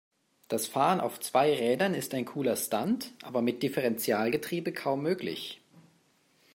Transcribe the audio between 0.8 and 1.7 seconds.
auf zwei